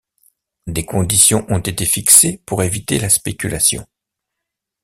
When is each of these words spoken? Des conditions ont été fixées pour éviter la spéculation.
Des 0.65 0.83
conditions 0.83 1.45
ont 1.49 1.59
été 1.59 1.85
fixées 1.85 2.41
pour 2.47 2.63
éviter 2.63 2.97
la 2.97 3.07
spéculation. 3.11 3.85